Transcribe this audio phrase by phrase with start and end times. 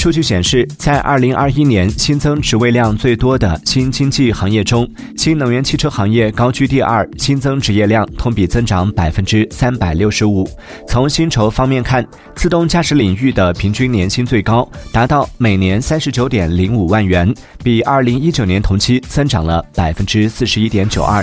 [0.00, 10.48] 数据显示在二零二一年新增职位量最多的新经济行业中新能源汽车行业高居第二新增职业量同比增长百分之三百六十五。
[10.88, 12.02] 从薪酬方面看
[12.34, 17.30] 自动驾驶领域的平均年薪最高达到每年三十九点零五万元
[17.62, 21.22] 比二零一九年同期增长了百分之四十一点九二。